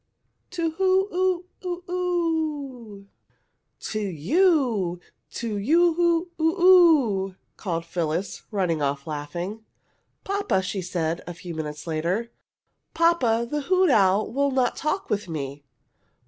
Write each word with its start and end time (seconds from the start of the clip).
To 0.49 0.71
who 0.71 1.09
ooo 1.13 1.45
oo 1.63 1.83
oo?" 1.87 3.05
"To 3.81 3.99
you! 3.99 4.99
To 5.33 5.57
you 5.59 5.79
oo 5.93 6.31
oo 6.41 6.59
oo!" 7.19 7.35
called 7.55 7.85
Phyllis, 7.85 8.41
running 8.49 8.81
off 8.81 9.05
laughing. 9.05 9.63
"Papa," 10.23 10.63
she 10.63 10.81
said, 10.81 11.21
a 11.27 11.35
few 11.35 11.53
moments 11.53 11.85
later. 11.85 12.31
"Papa, 12.95 13.47
the 13.47 13.61
hoot 13.61 13.91
owl 13.91 14.31
would 14.31 14.53
not 14.53 14.75
talk 14.75 15.07
with 15.11 15.29
me!" 15.29 15.63